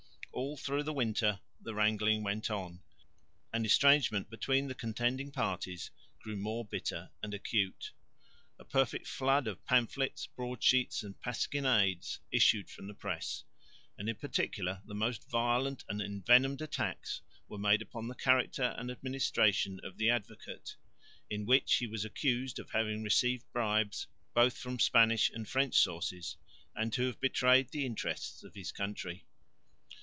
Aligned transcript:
All 0.33 0.55
through 0.57 0.83
the 0.83 0.93
winter 0.93 1.41
the 1.59 1.75
wrangling 1.75 2.23
went 2.23 2.49
on, 2.49 2.81
and 3.53 3.65
estrangement 3.65 4.29
between 4.29 4.67
the 4.69 4.73
contending 4.73 5.29
parties 5.29 5.91
grew 6.19 6.37
more 6.37 6.63
bitter 6.65 7.11
and 7.21 7.33
acute. 7.33 7.91
A 8.57 8.63
perfect 8.65 9.07
flood 9.07 9.45
of 9.45 9.63
pamphlets, 9.65 10.27
broadsheets 10.27 11.03
and 11.03 11.19
pasquinades 11.21 12.19
issued 12.31 12.69
from 12.69 12.87
the 12.87 12.93
press; 12.95 13.43
and 13.97 14.07
in 14.09 14.15
particular 14.15 14.81
the 14.85 14.95
most 14.95 15.29
violent 15.29 15.83
and 15.89 16.01
envenomed 16.01 16.61
attacks 16.61 17.21
were 17.49 17.59
made 17.59 17.81
upon 17.81 18.07
the 18.07 18.15
character 18.15 18.73
and 18.79 18.89
administration 18.89 19.79
of 19.83 19.97
the 19.97 20.09
Advocate, 20.09 20.75
in 21.29 21.45
which 21.45 21.75
he 21.75 21.85
was 21.87 22.03
accused 22.05 22.57
of 22.57 22.71
having 22.71 23.03
received 23.03 23.51
bribes 23.51 24.07
both 24.33 24.57
from 24.57 24.79
Spanish 24.79 25.29
and 25.29 25.47
French 25.49 25.75
sources 25.75 26.37
and 26.73 26.93
to 26.93 27.05
have 27.05 27.19
betrayed 27.19 27.69
the 27.69 27.85
interests 27.85 28.43
of 28.45 28.55
his 28.55 28.71
country. 28.71 29.25